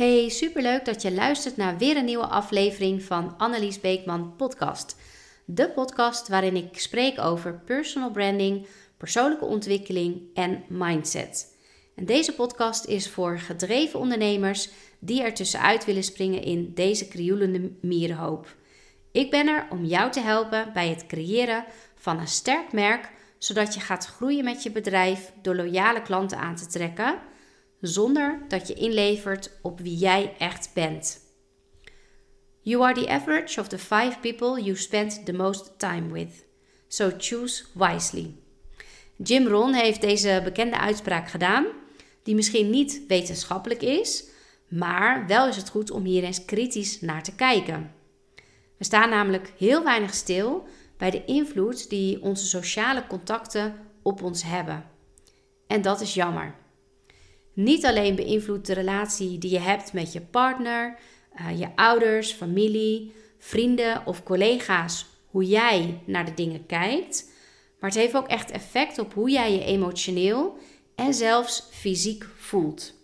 Hey, 0.00 0.28
superleuk 0.28 0.84
dat 0.84 1.02
je 1.02 1.12
luistert 1.12 1.56
naar 1.56 1.78
weer 1.78 1.96
een 1.96 2.04
nieuwe 2.04 2.26
aflevering 2.26 3.02
van 3.02 3.34
Annelies 3.38 3.80
Beekman 3.80 4.36
Podcast. 4.36 4.96
De 5.44 5.70
podcast 5.70 6.28
waarin 6.28 6.56
ik 6.56 6.78
spreek 6.78 7.18
over 7.18 7.60
personal 7.64 8.10
branding, 8.10 8.66
persoonlijke 8.96 9.44
ontwikkeling 9.44 10.20
en 10.34 10.64
mindset. 10.68 11.56
En 11.94 12.06
deze 12.06 12.34
podcast 12.34 12.84
is 12.84 13.08
voor 13.08 13.38
gedreven 13.38 14.00
ondernemers 14.00 14.68
die 14.98 15.22
er 15.22 15.34
tussenuit 15.34 15.84
willen 15.84 16.04
springen 16.04 16.42
in 16.42 16.74
deze 16.74 17.08
krioelende 17.08 17.70
mierenhoop. 17.80 18.56
Ik 19.12 19.30
ben 19.30 19.48
er 19.48 19.66
om 19.70 19.84
jou 19.84 20.10
te 20.10 20.20
helpen 20.20 20.70
bij 20.72 20.88
het 20.88 21.06
creëren 21.06 21.64
van 21.94 22.18
een 22.18 22.28
sterk 22.28 22.72
merk, 22.72 23.10
zodat 23.38 23.74
je 23.74 23.80
gaat 23.80 24.06
groeien 24.06 24.44
met 24.44 24.62
je 24.62 24.70
bedrijf 24.70 25.32
door 25.42 25.54
loyale 25.54 26.02
klanten 26.02 26.38
aan 26.38 26.56
te 26.56 26.66
trekken 26.66 27.18
zonder 27.80 28.44
dat 28.48 28.68
je 28.68 28.74
inlevert 28.74 29.50
op 29.62 29.80
wie 29.80 29.96
jij 29.96 30.34
echt 30.38 30.70
bent. 30.74 31.20
You 32.60 32.82
are 32.82 32.94
the 32.94 33.08
average 33.08 33.60
of 33.60 33.68
the 33.68 33.78
five 33.78 34.16
people 34.20 34.62
you 34.62 34.76
spend 34.76 35.26
the 35.26 35.32
most 35.32 35.78
time 35.78 36.12
with. 36.12 36.44
So 36.88 37.10
choose 37.18 37.64
wisely. 37.74 38.34
Jim 39.16 39.46
Ron 39.46 39.72
heeft 39.72 40.00
deze 40.00 40.40
bekende 40.44 40.78
uitspraak 40.78 41.28
gedaan, 41.28 41.66
die 42.22 42.34
misschien 42.34 42.70
niet 42.70 43.02
wetenschappelijk 43.08 43.82
is, 43.82 44.24
maar 44.68 45.26
wel 45.26 45.48
is 45.48 45.56
het 45.56 45.68
goed 45.68 45.90
om 45.90 46.04
hier 46.04 46.24
eens 46.24 46.44
kritisch 46.44 47.00
naar 47.00 47.22
te 47.22 47.34
kijken. 47.34 47.92
We 48.76 48.84
staan 48.84 49.10
namelijk 49.10 49.52
heel 49.58 49.84
weinig 49.84 50.14
stil 50.14 50.66
bij 50.96 51.10
de 51.10 51.24
invloed 51.24 51.90
die 51.90 52.22
onze 52.22 52.46
sociale 52.46 53.06
contacten 53.06 53.74
op 54.02 54.22
ons 54.22 54.42
hebben. 54.42 54.84
En 55.66 55.82
dat 55.82 56.00
is 56.00 56.14
jammer. 56.14 56.54
Niet 57.52 57.84
alleen 57.86 58.14
beïnvloedt 58.14 58.66
de 58.66 58.72
relatie 58.72 59.38
die 59.38 59.50
je 59.50 59.58
hebt 59.58 59.92
met 59.92 60.12
je 60.12 60.20
partner, 60.20 60.98
uh, 61.40 61.58
je 61.58 61.68
ouders, 61.76 62.32
familie, 62.32 63.12
vrienden 63.38 64.06
of 64.06 64.22
collega's 64.22 65.06
hoe 65.26 65.44
jij 65.44 66.00
naar 66.04 66.24
de 66.24 66.34
dingen 66.34 66.66
kijkt, 66.66 67.30
maar 67.80 67.90
het 67.90 67.98
heeft 67.98 68.16
ook 68.16 68.28
echt 68.28 68.50
effect 68.50 68.98
op 68.98 69.14
hoe 69.14 69.30
jij 69.30 69.52
je 69.52 69.64
emotioneel 69.64 70.56
en 70.94 71.14
zelfs 71.14 71.68
fysiek 71.70 72.26
voelt. 72.36 72.94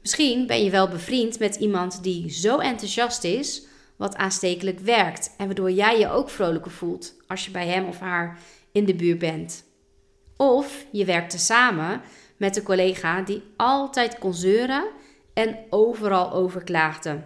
Misschien 0.00 0.46
ben 0.46 0.64
je 0.64 0.70
wel 0.70 0.88
bevriend 0.88 1.38
met 1.38 1.56
iemand 1.56 2.02
die 2.02 2.30
zo 2.30 2.58
enthousiast 2.58 3.24
is, 3.24 3.66
wat 3.96 4.16
aanstekelijk 4.16 4.78
werkt 4.78 5.34
en 5.38 5.46
waardoor 5.46 5.70
jij 5.70 5.98
je 5.98 6.10
ook 6.10 6.30
vrolijker 6.30 6.70
voelt 6.70 7.14
als 7.26 7.44
je 7.44 7.50
bij 7.50 7.66
hem 7.66 7.84
of 7.84 7.98
haar 7.98 8.38
in 8.72 8.84
de 8.84 8.94
buurt 8.94 9.18
bent. 9.18 9.64
Of 10.36 10.86
je 10.90 11.04
werkt 11.04 11.32
er 11.32 11.38
samen 11.38 12.02
met 12.36 12.56
een 12.56 12.62
collega 12.62 13.22
die 13.22 13.42
altijd 13.56 14.18
kon 14.18 14.34
zeuren 14.34 14.84
en 15.34 15.58
overal 15.70 16.32
over 16.32 16.64
klaagde. 16.64 17.22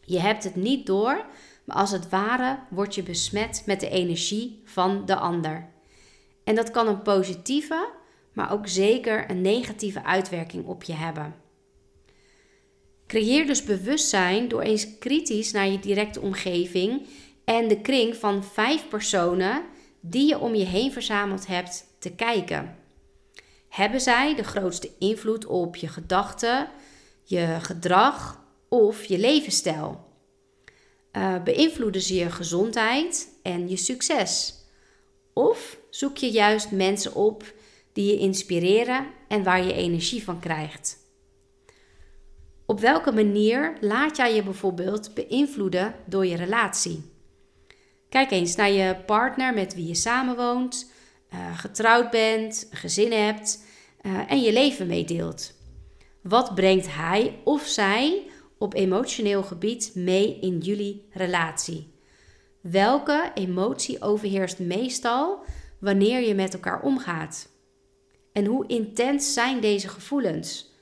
Je 0.00 0.20
hebt 0.20 0.44
het 0.44 0.56
niet 0.56 0.86
door, 0.86 1.24
maar 1.64 1.76
als 1.76 1.90
het 1.90 2.08
ware 2.08 2.58
word 2.70 2.94
je 2.94 3.02
besmet 3.02 3.62
met 3.66 3.80
de 3.80 3.88
energie 3.88 4.62
van 4.64 5.06
de 5.06 5.16
ander. 5.16 5.68
En 6.44 6.54
dat 6.54 6.70
kan 6.70 6.88
een 6.88 7.02
positieve, 7.02 7.88
maar 8.32 8.52
ook 8.52 8.68
zeker 8.68 9.30
een 9.30 9.40
negatieve 9.40 10.04
uitwerking 10.04 10.66
op 10.66 10.82
je 10.82 10.92
hebben. 10.92 11.34
Creëer 13.06 13.46
dus 13.46 13.64
bewustzijn 13.64 14.48
door 14.48 14.62
eens 14.62 14.98
kritisch 14.98 15.52
naar 15.52 15.68
je 15.68 15.78
directe 15.78 16.20
omgeving 16.20 17.06
en 17.44 17.68
de 17.68 17.80
kring 17.80 18.16
van 18.16 18.44
vijf 18.44 18.88
personen 18.88 19.62
die 20.00 20.28
je 20.28 20.38
om 20.38 20.54
je 20.54 20.64
heen 20.64 20.92
verzameld 20.92 21.46
hebt 21.46 21.84
te 21.98 22.14
kijken. 22.14 22.76
Hebben 23.76 24.00
zij 24.00 24.34
de 24.34 24.44
grootste 24.44 24.90
invloed 24.98 25.46
op 25.46 25.76
je 25.76 25.88
gedachten, 25.88 26.68
je 27.22 27.56
gedrag 27.60 28.44
of 28.68 29.04
je 29.04 29.18
levensstijl? 29.18 30.04
Uh, 31.12 31.42
beïnvloeden 31.42 32.02
ze 32.02 32.14
je 32.14 32.30
gezondheid 32.30 33.28
en 33.42 33.68
je 33.68 33.76
succes? 33.76 34.54
Of 35.32 35.78
zoek 35.90 36.16
je 36.16 36.30
juist 36.30 36.70
mensen 36.70 37.14
op 37.14 37.52
die 37.92 38.12
je 38.12 38.18
inspireren 38.18 39.06
en 39.28 39.42
waar 39.42 39.64
je 39.64 39.72
energie 39.72 40.24
van 40.24 40.40
krijgt? 40.40 40.98
Op 42.66 42.80
welke 42.80 43.12
manier 43.12 43.76
laat 43.80 44.16
jij 44.16 44.34
je 44.34 44.42
bijvoorbeeld 44.42 45.14
beïnvloeden 45.14 45.94
door 46.06 46.26
je 46.26 46.36
relatie? 46.36 47.10
Kijk 48.08 48.30
eens 48.30 48.54
naar 48.54 48.70
je 48.70 48.96
partner 49.06 49.54
met 49.54 49.74
wie 49.74 49.86
je 49.86 49.94
samenwoont, 49.94 50.90
uh, 51.34 51.58
getrouwd 51.58 52.10
bent, 52.10 52.68
gezin 52.70 53.12
hebt 53.12 53.64
uh, 54.06 54.30
en 54.30 54.40
je 54.40 54.52
leven 54.52 54.86
meedeelt. 54.86 55.54
Wat 56.22 56.54
brengt 56.54 56.94
hij 56.94 57.38
of 57.44 57.66
zij 57.66 58.22
op 58.58 58.74
emotioneel 58.74 59.42
gebied 59.42 59.92
mee 59.94 60.38
in 60.40 60.58
jullie 60.58 61.08
relatie? 61.10 61.94
Welke 62.60 63.30
emotie 63.34 64.02
overheerst 64.02 64.58
meestal 64.58 65.44
wanneer 65.78 66.20
je 66.20 66.34
met 66.34 66.54
elkaar 66.54 66.82
omgaat? 66.82 67.48
En 68.32 68.44
hoe 68.44 68.66
intens 68.66 69.32
zijn 69.32 69.60
deze 69.60 69.88
gevoelens? 69.88 70.74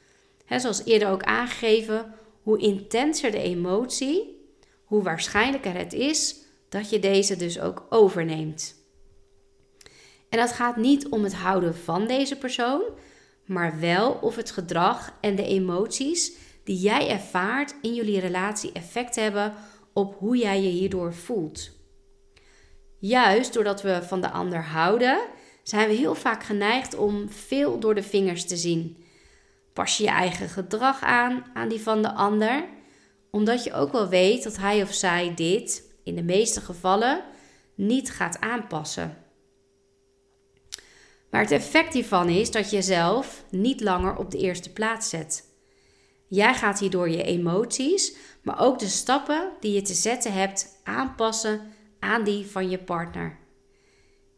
He, 0.44 0.58
zoals 0.58 0.84
eerder 0.84 1.08
ook 1.08 1.22
aangegeven, 1.22 2.14
hoe 2.42 2.58
intenser 2.58 3.30
de 3.30 3.42
emotie, 3.42 4.46
hoe 4.84 5.02
waarschijnlijker 5.02 5.74
het 5.74 5.92
is 5.92 6.36
dat 6.68 6.90
je 6.90 6.98
deze 6.98 7.36
dus 7.36 7.60
ook 7.60 7.86
overneemt. 7.88 8.74
En 10.28 10.38
dat 10.38 10.52
gaat 10.52 10.76
niet 10.76 11.08
om 11.08 11.22
het 11.22 11.34
houden 11.34 11.76
van 11.76 12.06
deze 12.06 12.36
persoon, 12.38 12.82
maar 13.44 13.80
wel 13.80 14.12
of 14.12 14.36
het 14.36 14.50
gedrag 14.50 15.12
en 15.20 15.36
de 15.36 15.46
emoties 15.46 16.32
die 16.64 16.78
jij 16.78 17.08
ervaart 17.08 17.74
in 17.82 17.94
jullie 17.94 18.20
relatie 18.20 18.72
effect 18.72 19.16
hebben 19.16 19.54
op 19.92 20.14
hoe 20.18 20.36
jij 20.36 20.62
je 20.62 20.68
hierdoor 20.68 21.14
voelt. 21.14 21.70
Juist 22.98 23.52
doordat 23.52 23.82
we 23.82 24.02
van 24.02 24.20
de 24.20 24.30
ander 24.30 24.64
houden, 24.64 25.20
zijn 25.62 25.88
we 25.88 25.94
heel 25.94 26.14
vaak 26.14 26.44
geneigd 26.44 26.96
om 26.96 27.30
veel 27.30 27.78
door 27.78 27.94
de 27.94 28.02
vingers 28.02 28.44
te 28.44 28.56
zien. 28.56 28.96
Pas 29.72 29.96
je 29.96 30.04
je 30.04 30.10
eigen 30.10 30.48
gedrag 30.48 31.02
aan 31.02 31.44
aan 31.54 31.68
die 31.68 31.80
van 31.80 32.02
de 32.02 32.12
ander, 32.12 32.64
omdat 33.30 33.64
je 33.64 33.72
ook 33.72 33.92
wel 33.92 34.08
weet 34.08 34.42
dat 34.42 34.56
hij 34.56 34.82
of 34.82 34.92
zij 34.92 35.34
dit, 35.34 35.82
in 36.04 36.14
de 36.14 36.22
meeste 36.22 36.60
gevallen, 36.60 37.24
niet 37.74 38.10
gaat 38.10 38.40
aanpassen. 38.40 39.23
Maar 41.34 41.42
het 41.42 41.52
effect 41.52 41.92
hiervan 41.92 42.28
is 42.28 42.50
dat 42.50 42.70
je 42.70 42.76
jezelf 42.76 43.44
niet 43.50 43.80
langer 43.80 44.16
op 44.16 44.30
de 44.30 44.38
eerste 44.38 44.72
plaats 44.72 45.08
zet. 45.08 45.44
Jij 46.28 46.54
gaat 46.54 46.78
hierdoor 46.78 47.08
je 47.08 47.22
emoties, 47.22 48.16
maar 48.42 48.60
ook 48.60 48.78
de 48.78 48.86
stappen 48.86 49.50
die 49.60 49.72
je 49.72 49.82
te 49.82 49.94
zetten 49.94 50.32
hebt 50.32 50.80
aanpassen 50.84 51.60
aan 51.98 52.24
die 52.24 52.46
van 52.46 52.70
je 52.70 52.78
partner. 52.78 53.38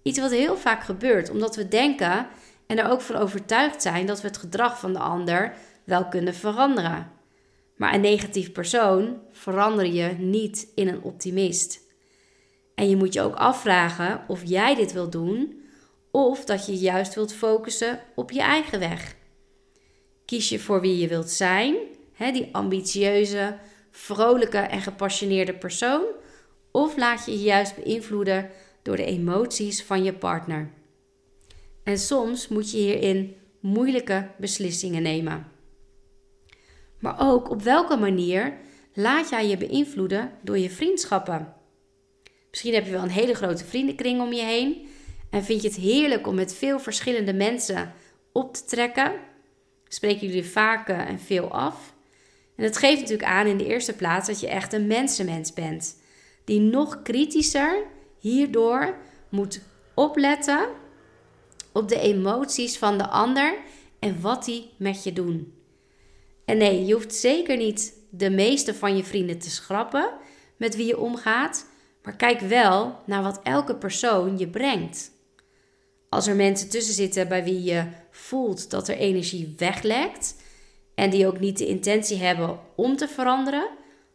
Iets 0.03 0.19
wat 0.19 0.31
heel 0.31 0.57
vaak 0.57 0.83
gebeurt, 0.83 1.31
omdat 1.31 1.57
we 1.57 1.69
denken 1.69 2.27
en 2.67 2.79
er 2.79 2.91
ook 2.91 3.01
van 3.01 3.17
overtuigd 3.17 3.83
zijn 3.83 4.07
dat 4.07 4.21
we 4.21 4.27
het 4.27 4.39
gedrag 4.39 4.81
van 4.81 4.93
de 4.93 4.99
ander 4.99 5.55
wel 5.85 6.09
kunnen 6.09 6.35
veranderen. 6.35 7.11
Maar 7.77 7.95
een 7.95 8.01
negatief 8.01 8.53
persoon 8.53 9.21
verander 9.31 9.87
je 9.87 10.09
niet 10.19 10.73
in 10.75 10.89
een 10.89 11.03
optimist. 11.03 11.81
En 12.75 12.89
je 12.89 12.97
moet 12.97 13.13
je 13.13 13.21
ook 13.21 13.35
afvragen 13.35 14.25
of 14.29 14.41
jij 14.45 14.75
dit 14.75 14.93
wil 14.93 15.11
doen 15.11 15.65
of 16.17 16.45
dat 16.45 16.67
je 16.67 16.75
juist 16.77 17.15
wilt 17.15 17.33
focussen 17.33 18.01
op 18.15 18.31
je 18.31 18.41
eigen 18.41 18.79
weg. 18.79 19.17
Kies 20.25 20.49
je 20.49 20.59
voor 20.59 20.81
wie 20.81 20.99
je 20.99 21.09
wilt 21.09 21.31
zijn, 21.31 21.77
hè, 22.13 22.33
die 22.33 22.49
ambitieuze, 22.53 23.59
vrolijke 23.91 24.59
en 24.59 24.81
gepassioneerde 24.81 25.55
persoon, 25.55 26.05
of 26.71 26.97
laat 26.97 27.27
je 27.27 27.33
je 27.33 27.43
juist 27.43 27.77
beïnvloeden 27.77 28.51
door 28.83 28.97
de 28.97 29.05
emoties 29.05 29.83
van 29.83 30.05
je 30.05 30.13
partner. 30.13 30.71
En 31.85 31.99
soms 31.99 32.49
moet 32.49 32.71
je 32.71 32.77
hierin 32.77 33.37
moeilijke 33.61 34.31
beslissingen 34.39 35.03
nemen. 35.03 35.47
Maar 36.99 37.17
ook 37.19 37.51
op 37.51 37.63
welke 37.63 37.97
manier 37.97 38.57
laat 38.95 39.29
jij 39.29 39.49
je 39.49 39.57
beïnvloeden 39.57 40.31
door 40.43 40.59
je 40.59 40.71
vriendschappen? 40.71 41.55
Misschien 42.51 42.75
heb 42.75 42.85
je 42.85 42.93
wel 42.93 43.03
een 43.03 43.09
hele 43.09 43.35
grote 43.35 43.65
vriendenkring 43.65 44.21
om 44.21 44.33
je 44.33 44.43
heen 44.43 44.95
en 45.37 45.45
vind 45.45 45.63
je 45.63 45.69
het 45.69 45.77
heerlijk 45.77 46.27
om 46.27 46.35
met 46.35 46.55
veel 46.55 46.79
verschillende 46.79 47.35
mensen 47.35 47.93
op 48.33 48.55
te 48.55 48.65
trekken? 48.65 49.13
Spreken 49.89 50.27
jullie 50.27 50.45
vaak 50.45 50.89
en 50.89 51.21
veel 51.21 51.51
af? 51.51 51.95
En 52.57 52.65
dat 52.65 52.77
geeft 52.77 53.01
natuurlijk 53.01 53.29
aan 53.29 53.47
in 53.47 53.57
de 53.57 53.67
eerste 53.67 53.93
plaats 53.93 54.27
dat 54.27 54.41
je 54.41 54.49
echt 54.49 54.73
een 54.73 54.87
mensenmens 54.87 55.53
bent. 55.53 56.01
Die 56.45 56.61
nog 56.61 57.03
kritischer 57.03 57.83
hierdoor 58.19 58.97
moet 59.29 59.61
opletten 59.95 60.69
op 61.73 61.89
de 61.89 62.01
emoties 62.01 62.79
van 62.79 62.99
de 62.99 63.09
ander 63.09 63.59
en 63.99 64.21
wat 64.21 64.45
die 64.45 64.71
met 64.77 65.05
je 65.05 65.13
doen. 65.13 65.55
En 66.45 66.57
nee, 66.57 66.85
je 66.85 66.93
hoeft 66.93 67.15
zeker 67.15 67.57
niet 67.57 67.95
de 68.11 68.31
meeste 68.31 68.75
van 68.75 68.97
je 68.97 69.05
vrienden 69.05 69.39
te 69.39 69.51
schrappen 69.51 70.11
met 70.57 70.77
wie 70.77 70.87
je 70.87 70.99
omgaat, 70.99 71.67
maar 72.03 72.17
kijk 72.17 72.41
wel 72.41 73.01
naar 73.07 73.23
wat 73.23 73.41
elke 73.43 73.77
persoon 73.77 74.39
je 74.39 74.49
brengt. 74.49 75.15
Als 76.09 76.27
er 76.27 76.37
mensen 76.37 76.69
tussen 76.69 76.95
zitten 76.95 77.29
bij 77.29 77.45
wie 77.45 77.63
je 77.63 77.85
voelt 78.11 78.71
dat 78.71 78.89
er 78.89 78.97
energie 78.97 79.55
weglekt 79.57 80.37
en 80.95 81.11
die 81.11 81.27
ook 81.27 81.41
niet 81.41 81.59
de 81.59 81.67
intentie 81.67 82.17
hebben 82.17 82.59
om 82.75 82.97
te 82.97 83.09
veranderen, 83.09 83.69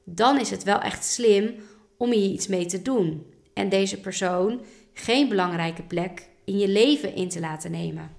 dan 0.03 0.39
is 0.39 0.49
het 0.49 0.63
wel 0.63 0.79
echt 0.79 1.05
slim 1.05 1.55
om 1.97 2.11
hier 2.11 2.31
iets 2.31 2.47
mee 2.47 2.65
te 2.65 2.81
doen 2.81 3.25
en 3.53 3.69
deze 3.69 3.99
persoon 3.99 4.61
geen 4.93 5.29
belangrijke 5.29 5.83
plek 5.83 6.29
in 6.45 6.57
je 6.57 6.67
leven 6.67 7.15
in 7.15 7.29
te 7.29 7.39
laten 7.39 7.71
nemen. 7.71 8.15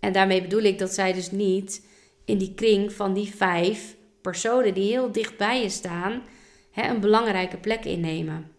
En 0.00 0.12
daarmee 0.12 0.42
bedoel 0.42 0.62
ik 0.62 0.78
dat 0.78 0.94
zij 0.94 1.12
dus 1.12 1.30
niet 1.30 1.86
in 2.24 2.38
die 2.38 2.54
kring 2.54 2.92
van 2.92 3.14
die 3.14 3.34
vijf 3.34 3.96
personen 4.20 4.74
die 4.74 4.90
heel 4.90 5.12
dicht 5.12 5.36
bij 5.36 5.62
je 5.62 5.68
staan, 5.68 6.22
hè, 6.70 6.88
een 6.88 7.00
belangrijke 7.00 7.56
plek 7.56 7.84
innemen. 7.84 8.50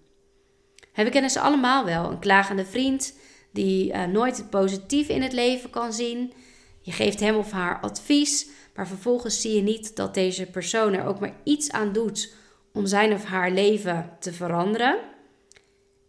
we 0.94 1.10
kennen 1.10 1.31
ze 1.31 1.39
allemaal 1.39 1.86
wel. 1.86 2.12
Een 2.12 2.19
klagende 2.19 2.66
vriend 2.66 3.13
die 3.51 3.94
uh, 3.94 4.06
nooit 4.06 4.38
het 4.38 4.50
positieve 4.50 5.13
in 5.13 5.21
het 5.21 5.33
leven 5.33 5.69
kan 5.69 5.94
zien. 5.94 6.33
Je 6.81 6.92
geeft 6.92 7.19
hem 7.19 7.36
of 7.36 7.51
haar 7.51 7.80
advies, 7.80 8.48
maar 8.75 8.88
vervolgens 8.88 9.42
zie 9.42 9.56
je 9.56 9.62
niet 9.62 9.95
dat 9.95 10.13
deze 10.13 10.45
persoon 10.45 10.94
er 10.94 11.06
ook 11.06 11.19
maar 11.19 11.36
iets 11.44 11.71
aan 11.71 11.94
doet 11.94 12.33
om 12.74 12.86
zijn 12.86 13.13
of 13.13 13.24
haar 13.24 13.51
leven 13.51 14.09
te 14.19 14.33
veranderen. 14.33 15.00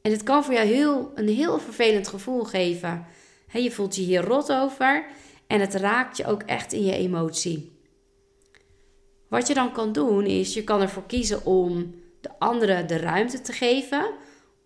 En 0.02 0.10
het 0.10 0.22
kan 0.22 0.44
voor 0.44 0.54
jou 0.54 0.66
heel, 0.66 1.12
een 1.14 1.28
heel 1.28 1.58
vervelend 1.58 2.08
gevoel 2.08 2.44
geven. 2.44 3.06
je 3.52 3.70
voelt 3.70 3.96
je 3.96 4.02
hier 4.02 4.24
rot 4.24 4.52
over 4.52 5.06
en 5.46 5.60
het 5.60 5.74
raakt 5.74 6.16
je 6.16 6.26
ook 6.26 6.42
echt 6.42 6.72
in 6.72 6.84
je 6.84 6.96
emotie. 6.96 7.72
Wat 9.28 9.46
je 9.46 9.54
dan 9.54 9.72
kan 9.72 9.92
doen 9.92 10.26
is, 10.26 10.54
je 10.54 10.64
kan 10.64 10.80
ervoor 10.80 11.06
kiezen 11.06 11.44
om 11.44 11.94
de 12.20 12.30
andere 12.38 12.84
de 12.84 12.96
ruimte 12.96 13.40
te 13.40 13.52
geven 13.52 14.14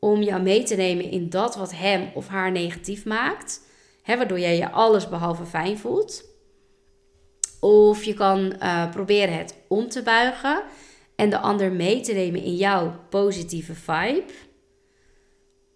om 0.07 0.23
jou 0.23 0.43
mee 0.43 0.63
te 0.63 0.75
nemen 0.75 1.11
in 1.11 1.31
dat 1.31 1.57
wat 1.57 1.73
hem 1.73 2.11
of 2.15 2.29
haar 2.29 2.53
negatief 2.53 3.05
maakt, 3.05 3.61
hè, 4.03 4.17
waardoor 4.17 4.39
jij 4.39 4.57
je 4.57 4.71
alles 4.71 5.09
behalve 5.09 5.45
fijn 5.45 5.79
voelt. 5.79 6.25
Of 7.61 8.05
je 8.05 8.15
kan 8.15 8.55
uh, 8.63 8.91
proberen 8.91 9.39
het 9.39 9.55
om 9.69 9.89
te 9.89 10.03
buigen 10.03 10.63
en 11.17 11.31
de 11.31 11.39
ander 11.39 11.73
mee 11.73 12.01
te 12.01 12.13
nemen 12.13 12.43
in 12.43 12.57
jouw 12.57 12.95
positieve 13.11 13.75
vibe. 13.75 14.33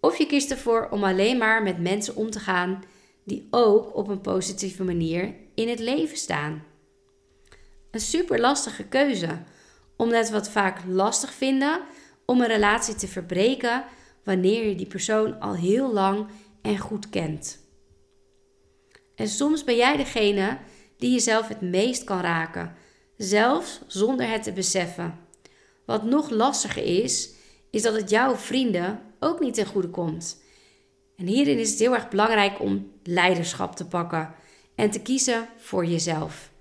Of 0.01 0.17
je 0.17 0.25
kiest 0.25 0.51
ervoor 0.51 0.87
om 0.91 1.03
alleen 1.03 1.37
maar 1.37 1.63
met 1.63 1.79
mensen 1.79 2.15
om 2.15 2.29
te 2.29 2.39
gaan 2.39 2.83
die 3.23 3.47
ook 3.49 3.95
op 3.95 4.07
een 4.07 4.21
positieve 4.21 4.83
manier 4.83 5.33
in 5.55 5.69
het 5.69 5.79
leven 5.79 6.17
staan. 6.17 6.63
Een 7.91 7.99
super 7.99 8.39
lastige 8.39 8.83
keuze, 8.83 9.39
omdat 9.97 10.29
we 10.29 10.35
het 10.35 10.49
vaak 10.49 10.79
lastig 10.87 11.33
vinden 11.33 11.81
om 12.25 12.41
een 12.41 12.47
relatie 12.47 12.95
te 12.95 13.07
verbreken 13.07 13.83
wanneer 14.23 14.67
je 14.67 14.75
die 14.75 14.87
persoon 14.87 15.39
al 15.39 15.55
heel 15.55 15.93
lang 15.93 16.27
en 16.61 16.77
goed 16.77 17.09
kent. 17.09 17.59
En 19.15 19.27
soms 19.27 19.63
ben 19.63 19.75
jij 19.75 19.97
degene 19.97 20.57
die 20.97 21.11
jezelf 21.11 21.47
het 21.47 21.61
meest 21.61 22.03
kan 22.03 22.21
raken, 22.21 22.75
zelfs 23.17 23.81
zonder 23.87 24.29
het 24.29 24.43
te 24.43 24.51
beseffen. 24.51 25.19
Wat 25.85 26.03
nog 26.03 26.29
lastiger 26.29 26.83
is, 26.83 27.29
is 27.69 27.81
dat 27.81 27.95
het 27.95 28.09
jouw 28.09 28.35
vrienden 28.35 28.99
ook 29.19 29.39
niet 29.39 29.53
ten 29.53 29.65
goede 29.65 29.89
komt. 29.89 30.41
En 31.17 31.25
hierin 31.25 31.59
is 31.59 31.69
het 31.69 31.79
heel 31.79 31.93
erg 31.93 32.09
belangrijk 32.09 32.59
om 32.59 32.91
leiderschap 33.03 33.75
te 33.75 33.85
pakken 33.85 34.33
en 34.75 34.89
te 34.89 35.01
kiezen 35.01 35.47
voor 35.57 35.85
jezelf. 35.85 36.51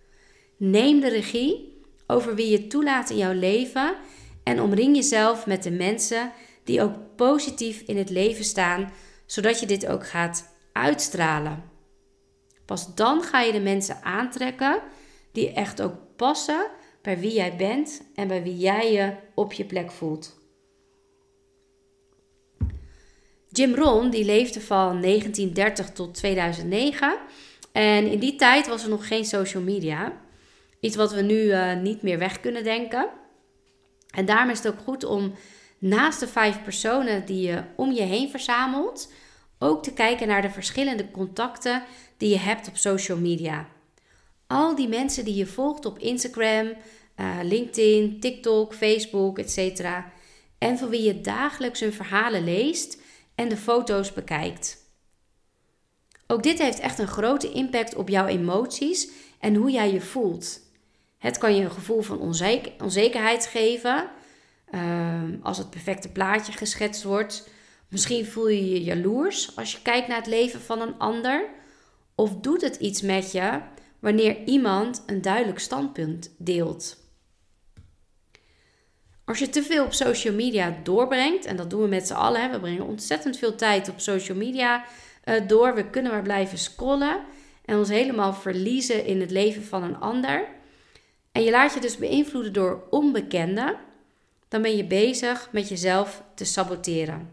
Neem 0.57 1.01
de 1.01 1.09
regie 1.09 1.83
over 2.07 2.35
wie 2.35 2.51
je 2.51 2.67
toelaat 2.67 3.11
in 3.11 3.17
jouw 3.17 3.33
leven 3.33 3.95
en 4.43 4.61
omring 4.61 4.97
jezelf 4.97 5.47
met 5.47 5.63
de 5.63 5.71
mensen 5.71 6.33
die 6.71 6.83
ook 6.83 6.95
positief 7.17 7.81
in 7.81 7.97
het 7.97 8.11
leven 8.11 8.45
staan, 8.45 8.93
zodat 9.27 9.61
je 9.61 9.67
dit 9.67 9.87
ook 9.87 10.07
gaat 10.07 10.57
uitstralen. 10.73 11.63
Pas 12.65 12.95
dan 12.95 13.23
ga 13.23 13.41
je 13.41 13.53
de 13.53 13.61
mensen 13.61 14.03
aantrekken 14.03 14.81
die 15.33 15.53
echt 15.53 15.83
ook 15.83 15.95
passen 16.17 16.67
bij 17.03 17.19
wie 17.19 17.33
jij 17.33 17.57
bent 17.57 18.03
en 18.15 18.29
bij 18.29 18.43
wie 18.43 18.57
jij 18.57 18.93
je 18.93 19.15
op 19.35 19.53
je 19.53 19.65
plek 19.65 19.91
voelt. 19.91 20.39
Jim 23.49 23.75
Rohn 23.75 24.11
die 24.11 24.25
leefde 24.25 24.61
van 24.61 25.01
1930 25.01 25.91
tot 25.91 26.15
2009 26.15 27.19
en 27.73 28.11
in 28.11 28.19
die 28.19 28.37
tijd 28.37 28.67
was 28.69 28.83
er 28.83 28.89
nog 28.89 29.07
geen 29.07 29.25
social 29.25 29.63
media. 29.63 30.13
Iets 30.81 30.97
wat 30.97 31.13
we 31.13 31.23
nu 31.23 31.35
uh, 31.35 31.81
niet 31.81 32.03
meer 32.03 32.19
weg 32.19 32.41
kunnen 32.41 32.65
denken. 32.65 33.09
En 34.11 34.25
daarom 34.25 34.51
is 34.51 34.59
het 34.59 34.73
ook 34.73 34.81
goed 34.81 35.05
om 35.05 35.35
naast 35.81 36.21
de 36.21 36.29
vijf 36.29 36.63
personen 36.63 37.27
die 37.27 37.47
je 37.47 37.63
om 37.77 37.93
je 37.93 38.03
heen 38.03 38.31
verzamelt, 38.31 39.13
ook 39.59 39.83
te 39.83 39.93
kijken 39.93 40.29
naar 40.29 40.43
de 40.43 40.51
verschillende 40.51 41.11
contacten 41.11 41.83
die 42.17 42.29
je 42.29 42.39
hebt 42.39 42.69
op 42.69 42.77
social 42.77 43.19
media. 43.19 43.69
Al 44.47 44.75
die 44.75 44.89
mensen 44.89 45.25
die 45.25 45.35
je 45.35 45.47
volgt 45.47 45.85
op 45.85 45.99
Instagram, 45.99 46.67
uh, 46.67 47.39
LinkedIn, 47.43 48.21
TikTok, 48.21 48.75
Facebook, 48.75 49.39
etc. 49.39 49.87
En 50.59 50.79
voor 50.79 50.89
wie 50.89 51.03
je 51.03 51.21
dagelijks 51.21 51.81
hun 51.81 51.93
verhalen 51.93 52.45
leest 52.45 53.01
en 53.35 53.49
de 53.49 53.57
foto's 53.57 54.13
bekijkt. 54.13 54.79
Ook 56.27 56.43
dit 56.43 56.59
heeft 56.59 56.81
echt 56.81 56.99
een 56.99 57.09
grote 57.09 57.53
impact 57.53 57.95
op 57.95 58.09
jouw 58.09 58.27
emoties 58.27 59.11
en 59.39 59.55
hoe 59.55 59.71
jij 59.71 59.93
je 59.93 60.01
voelt. 60.01 60.61
Het 61.19 61.39
kan 61.39 61.57
je 61.57 61.65
een 61.65 61.71
gevoel 61.71 62.01
van 62.01 62.21
onzekerheid 62.79 63.47
geven 63.47 64.11
Ehm, 64.71 65.37
als 65.43 65.59
het 65.59 65.71
perfecte 65.71 66.09
plaatje 66.09 66.53
geschetst 66.53 67.03
wordt. 67.03 67.49
Misschien 67.89 68.27
voel 68.27 68.49
je 68.49 68.71
je 68.71 68.83
jaloers 68.83 69.57
als 69.57 69.73
je 69.73 69.83
kijkt 69.83 70.09
naar 70.09 70.17
het 70.17 70.27
leven 70.27 70.61
van 70.61 70.81
een 70.81 70.99
ander. 70.99 71.49
Of 72.15 72.35
doet 72.35 72.61
het 72.61 72.77
iets 72.77 73.03
met 73.03 73.33
je 73.33 73.61
wanneer 73.99 74.45
iemand 74.45 75.03
een 75.07 75.23
duidelijk 75.23 75.59
standpunt 75.59 76.35
deelt. 76.39 76.99
Als 79.25 79.39
je 79.39 79.49
te 79.49 79.63
veel 79.63 79.85
op 79.85 79.93
social 79.93 80.35
media 80.35 80.77
doorbrengt, 80.83 81.45
en 81.45 81.57
dat 81.57 81.71
doen 81.71 81.83
we 81.83 81.89
met 81.89 82.07
z'n 82.07 82.13
allen, 82.13 82.51
we 82.51 82.61
brengen 82.61 82.87
ontzettend 82.87 83.37
veel 83.37 83.55
tijd 83.55 83.89
op 83.89 84.01
social 84.01 84.37
media 84.37 84.85
uh, 85.25 85.35
door. 85.47 85.75
We 85.75 85.91
kunnen 85.91 86.13
maar 86.13 86.23
blijven 86.23 86.59
scrollen 86.59 87.21
en 87.65 87.77
ons 87.77 87.89
helemaal 87.89 88.35
verliezen 88.35 89.05
in 89.05 89.21
het 89.21 89.31
leven 89.31 89.65
van 89.65 89.83
een 89.83 90.01
ander. 90.01 90.49
En 91.33 91.43
je 91.43 91.51
laat 91.51 91.75
je 91.75 91.81
dus 91.81 91.97
beïnvloeden 91.97 92.53
door 92.53 92.87
onbekenden 92.91 93.77
dan 94.51 94.63
ben 94.63 94.77
je 94.77 94.85
bezig 94.85 95.49
met 95.53 95.69
jezelf 95.69 96.23
te 96.35 96.45
saboteren. 96.45 97.31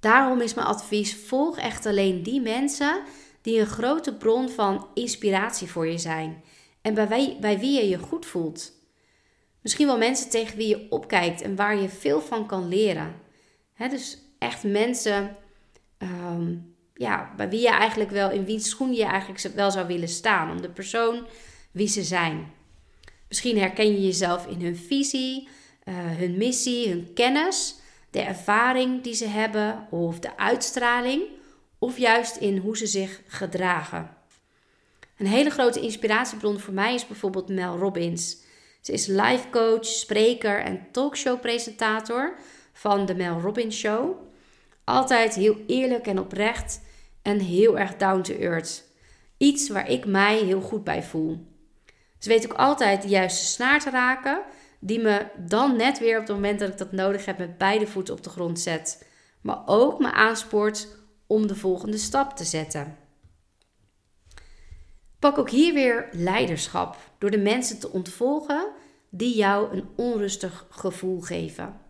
Daarom 0.00 0.40
is 0.40 0.54
mijn 0.54 0.66
advies: 0.66 1.16
volg 1.16 1.58
echt 1.58 1.86
alleen 1.86 2.22
die 2.22 2.40
mensen 2.40 3.02
die 3.42 3.60
een 3.60 3.66
grote 3.66 4.14
bron 4.14 4.48
van 4.48 4.88
inspiratie 4.94 5.70
voor 5.70 5.86
je 5.86 5.98
zijn 5.98 6.42
en 6.82 6.94
bij 6.94 7.08
wie, 7.08 7.38
bij 7.38 7.58
wie 7.58 7.80
je 7.80 7.88
je 7.88 7.98
goed 7.98 8.26
voelt. 8.26 8.72
Misschien 9.60 9.86
wel 9.86 9.98
mensen 9.98 10.30
tegen 10.30 10.56
wie 10.56 10.68
je 10.68 10.86
opkijkt 10.90 11.40
en 11.40 11.56
waar 11.56 11.76
je 11.76 11.88
veel 11.88 12.20
van 12.20 12.46
kan 12.46 12.68
leren. 12.68 13.14
dus 13.76 14.18
echt 14.38 14.62
mensen 14.64 15.36
ehm, 15.98 16.56
ja, 16.94 17.32
bij 17.36 17.48
wie 17.48 17.60
je 17.60 17.68
eigenlijk 17.68 18.10
wel, 18.10 18.30
in 18.30 18.44
wiens 18.44 18.68
schoen 18.68 18.92
je 18.92 19.04
eigenlijk 19.04 19.54
wel 19.54 19.70
zou 19.70 19.86
willen 19.86 20.08
staan, 20.08 20.50
om 20.50 20.60
de 20.60 20.70
persoon 20.70 21.26
wie 21.70 21.88
ze 21.88 22.02
zijn. 22.02 22.52
Misschien 23.30 23.58
herken 23.58 23.86
je 23.86 24.02
jezelf 24.02 24.46
in 24.46 24.62
hun 24.62 24.76
visie, 24.76 25.48
uh, 25.84 25.94
hun 25.94 26.36
missie, 26.36 26.88
hun 26.88 27.12
kennis, 27.14 27.74
de 28.10 28.20
ervaring 28.20 29.02
die 29.02 29.14
ze 29.14 29.26
hebben 29.26 29.86
of 29.90 30.18
de 30.18 30.36
uitstraling, 30.36 31.22
of 31.78 31.98
juist 31.98 32.36
in 32.36 32.56
hoe 32.56 32.76
ze 32.76 32.86
zich 32.86 33.22
gedragen. 33.26 34.16
Een 35.16 35.26
hele 35.26 35.50
grote 35.50 35.80
inspiratiebron 35.80 36.58
voor 36.58 36.74
mij 36.74 36.94
is 36.94 37.06
bijvoorbeeld 37.06 37.48
Mel 37.48 37.78
Robbins. 37.78 38.36
Ze 38.80 38.92
is 38.92 39.06
life 39.06 39.50
coach, 39.50 39.86
spreker 39.86 40.62
en 40.62 40.86
talkshow-presentator 40.92 42.38
van 42.72 43.06
de 43.06 43.14
Mel 43.14 43.40
Robbins 43.40 43.76
Show. 43.78 44.16
Altijd 44.84 45.34
heel 45.34 45.56
eerlijk 45.66 46.06
en 46.06 46.18
oprecht 46.18 46.80
en 47.22 47.38
heel 47.38 47.78
erg 47.78 47.96
down 47.96 48.20
to 48.20 48.34
earth. 48.34 48.84
Iets 49.36 49.68
waar 49.68 49.90
ik 49.90 50.06
mij 50.06 50.38
heel 50.38 50.60
goed 50.60 50.84
bij 50.84 51.02
voel. 51.02 51.49
Ze 52.20 52.28
weet 52.28 52.44
ook 52.44 52.58
altijd 52.58 53.02
de 53.02 53.08
juiste 53.08 53.44
snaar 53.44 53.80
te 53.80 53.90
raken, 53.90 54.42
die 54.78 55.00
me 55.00 55.26
dan 55.36 55.76
net 55.76 55.98
weer 55.98 56.18
op 56.18 56.26
het 56.26 56.36
moment 56.36 56.58
dat 56.58 56.68
ik 56.68 56.78
dat 56.78 56.92
nodig 56.92 57.24
heb 57.24 57.38
met 57.38 57.58
beide 57.58 57.86
voeten 57.86 58.14
op 58.14 58.22
de 58.22 58.30
grond 58.30 58.60
zet. 58.60 59.06
Maar 59.40 59.62
ook 59.66 59.98
me 59.98 60.12
aanspoort 60.12 60.88
om 61.26 61.46
de 61.46 61.54
volgende 61.54 61.98
stap 61.98 62.36
te 62.36 62.44
zetten. 62.44 62.96
Pak 65.18 65.38
ook 65.38 65.50
hier 65.50 65.74
weer 65.74 66.08
leiderschap 66.12 66.96
door 67.18 67.30
de 67.30 67.38
mensen 67.38 67.80
te 67.80 67.90
ontvolgen 67.90 68.68
die 69.10 69.36
jou 69.36 69.72
een 69.76 69.88
onrustig 69.96 70.66
gevoel 70.70 71.20
geven. 71.20 71.80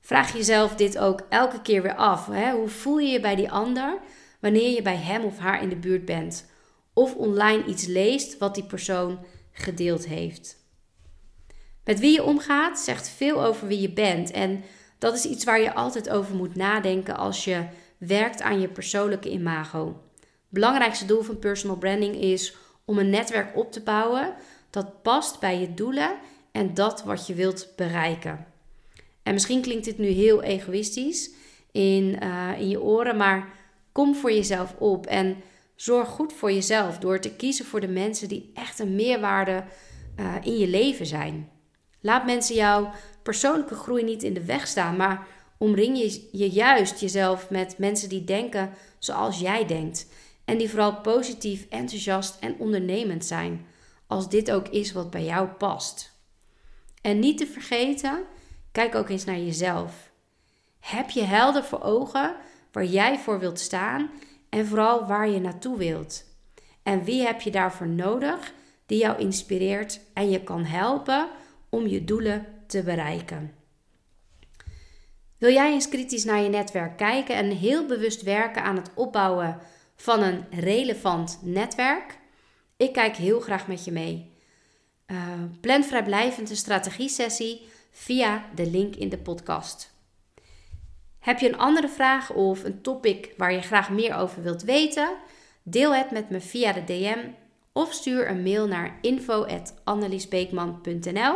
Vraag 0.00 0.32
jezelf 0.32 0.74
dit 0.74 0.98
ook 0.98 1.20
elke 1.28 1.62
keer 1.62 1.82
weer 1.82 1.94
af. 1.94 2.26
Hè? 2.26 2.52
Hoe 2.52 2.68
voel 2.68 2.98
je 2.98 3.12
je 3.12 3.20
bij 3.20 3.34
die 3.34 3.50
ander 3.50 3.98
wanneer 4.40 4.70
je 4.74 4.82
bij 4.82 4.96
hem 4.96 5.24
of 5.24 5.38
haar 5.38 5.62
in 5.62 5.68
de 5.68 5.76
buurt 5.76 6.04
bent? 6.04 6.50
Of 6.94 7.14
online 7.14 7.64
iets 7.64 7.86
leest 7.86 8.38
wat 8.38 8.54
die 8.54 8.64
persoon 8.64 9.18
gedeeld 9.52 10.06
heeft. 10.06 10.56
Met 11.84 12.00
wie 12.00 12.12
je 12.12 12.22
omgaat 12.22 12.78
zegt 12.78 13.08
veel 13.08 13.44
over 13.44 13.66
wie 13.66 13.80
je 13.80 13.92
bent 13.92 14.30
en 14.30 14.64
dat 14.98 15.14
is 15.14 15.24
iets 15.24 15.44
waar 15.44 15.60
je 15.60 15.74
altijd 15.74 16.10
over 16.10 16.34
moet 16.34 16.54
nadenken 16.54 17.16
als 17.16 17.44
je 17.44 17.66
werkt 17.98 18.42
aan 18.42 18.60
je 18.60 18.68
persoonlijke 18.68 19.30
imago. 19.30 19.86
Het 20.20 20.60
belangrijkste 20.60 21.06
doel 21.06 21.22
van 21.22 21.38
personal 21.38 21.76
branding 21.76 22.14
is 22.16 22.56
om 22.84 22.98
een 22.98 23.10
netwerk 23.10 23.56
op 23.56 23.72
te 23.72 23.82
bouwen 23.82 24.34
dat 24.70 25.02
past 25.02 25.40
bij 25.40 25.60
je 25.60 25.74
doelen 25.74 26.16
en 26.52 26.74
dat 26.74 27.04
wat 27.04 27.26
je 27.26 27.34
wilt 27.34 27.68
bereiken. 27.76 28.46
En 29.22 29.32
misschien 29.32 29.62
klinkt 29.62 29.84
dit 29.84 29.98
nu 29.98 30.06
heel 30.06 30.42
egoïstisch 30.42 31.30
in, 31.72 32.18
uh, 32.22 32.50
in 32.58 32.68
je 32.68 32.82
oren, 32.82 33.16
maar 33.16 33.48
kom 33.92 34.14
voor 34.14 34.32
jezelf 34.32 34.74
op 34.78 35.06
en 35.06 35.36
zorg 35.82 36.08
goed 36.08 36.32
voor 36.32 36.52
jezelf 36.52 36.98
door 36.98 37.20
te 37.20 37.36
kiezen 37.36 37.64
voor 37.64 37.80
de 37.80 37.88
mensen 37.88 38.28
die 38.28 38.50
echt 38.54 38.78
een 38.78 38.94
meerwaarde 38.94 39.64
uh, 40.16 40.34
in 40.42 40.58
je 40.58 40.68
leven 40.68 41.06
zijn. 41.06 41.50
Laat 42.00 42.24
mensen 42.24 42.54
jouw 42.54 42.90
persoonlijke 43.22 43.74
groei 43.74 44.04
niet 44.04 44.22
in 44.22 44.34
de 44.34 44.44
weg 44.44 44.66
staan, 44.66 44.96
maar 44.96 45.26
omring 45.58 45.98
je, 45.98 46.28
je 46.32 46.50
juist 46.50 47.00
jezelf 47.00 47.50
met 47.50 47.78
mensen 47.78 48.08
die 48.08 48.24
denken 48.24 48.70
zoals 48.98 49.38
jij 49.38 49.66
denkt. 49.66 50.06
En 50.44 50.58
die 50.58 50.68
vooral 50.68 51.00
positief, 51.00 51.66
enthousiast 51.68 52.36
en 52.40 52.58
ondernemend 52.58 53.24
zijn, 53.24 53.66
als 54.06 54.28
dit 54.28 54.50
ook 54.50 54.68
is 54.68 54.92
wat 54.92 55.10
bij 55.10 55.24
jou 55.24 55.48
past. 55.48 56.12
En 57.00 57.18
niet 57.18 57.38
te 57.38 57.46
vergeten, 57.46 58.24
kijk 58.72 58.94
ook 58.94 59.08
eens 59.08 59.24
naar 59.24 59.38
jezelf. 59.38 60.10
Heb 60.80 61.10
je 61.10 61.22
helder 61.22 61.64
voor 61.64 61.82
ogen 61.82 62.36
waar 62.72 62.84
jij 62.84 63.18
voor 63.18 63.38
wilt 63.38 63.60
staan 63.60 64.10
en 64.54 64.66
vooral 64.66 65.06
waar 65.06 65.28
je 65.28 65.40
naartoe 65.40 65.78
wilt? 65.78 66.24
En 66.82 67.04
wie 67.04 67.22
heb 67.22 67.40
je 67.40 67.50
daarvoor 67.50 67.88
nodig 67.88 68.52
die 68.86 68.98
jou 68.98 69.18
inspireert 69.18 70.00
en 70.14 70.30
je 70.30 70.42
kan 70.42 70.64
helpen 70.64 71.28
om 71.68 71.86
je 71.86 72.04
doelen 72.04 72.46
te 72.66 72.82
bereiken? 72.82 73.54
Wil 75.38 75.52
jij 75.52 75.72
eens 75.72 75.88
kritisch 75.88 76.24
naar 76.24 76.40
je 76.40 76.48
netwerk 76.48 76.96
kijken 76.96 77.34
en 77.34 77.50
heel 77.50 77.86
bewust 77.86 78.22
werken 78.22 78.62
aan 78.62 78.76
het 78.76 78.90
opbouwen 78.94 79.58
van 79.96 80.22
een 80.22 80.44
relevant 80.50 81.38
netwerk? 81.42 82.18
Ik 82.76 82.92
kijk 82.92 83.16
heel 83.16 83.40
graag 83.40 83.66
met 83.66 83.84
je 83.84 83.92
mee. 83.92 84.32
Uh, 85.06 85.18
plan 85.60 85.84
vrijblijvend 85.84 86.50
een 86.50 86.56
strategie-sessie 86.56 87.68
via 87.90 88.44
de 88.54 88.66
link 88.66 88.96
in 88.96 89.08
de 89.08 89.18
podcast. 89.18 89.91
Heb 91.22 91.38
je 91.38 91.48
een 91.48 91.58
andere 91.58 91.88
vraag 91.88 92.32
of 92.32 92.64
een 92.64 92.80
topic 92.80 93.34
waar 93.36 93.52
je 93.52 93.60
graag 93.60 93.90
meer 93.90 94.14
over 94.14 94.42
wilt 94.42 94.62
weten? 94.62 95.10
Deel 95.62 95.94
het 95.94 96.10
met 96.10 96.30
me 96.30 96.40
via 96.40 96.72
de 96.72 96.84
DM 96.84 97.18
of 97.72 97.92
stuur 97.92 98.30
een 98.30 98.42
mail 98.42 98.66
naar 98.66 98.98
info.anneliesbeekman.nl. 99.00 101.34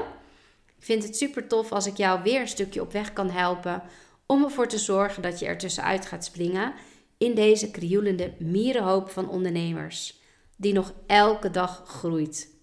Ik 0.67 0.85
vind 0.85 1.03
het 1.03 1.17
super 1.17 1.47
tof 1.47 1.73
als 1.73 1.87
ik 1.87 1.97
jou 1.97 2.23
weer 2.23 2.41
een 2.41 2.49
stukje 2.49 2.81
op 2.81 2.93
weg 2.93 3.13
kan 3.13 3.31
helpen 3.31 3.83
om 4.27 4.45
ervoor 4.45 4.69
te 4.69 4.79
zorgen 4.79 5.23
dat 5.23 5.39
je 5.39 5.47
er 5.47 5.59
tussenuit 5.59 6.07
gaat 6.07 6.25
springen 6.25 6.73
in 7.19 7.35
deze 7.35 7.71
krioelende 7.71 8.33
mierenhoop 8.39 9.11
van 9.11 9.29
ondernemers, 9.29 10.21
die 10.57 10.73
nog 10.73 10.93
elke 11.07 11.51
dag 11.51 11.83
groeit. 11.87 12.55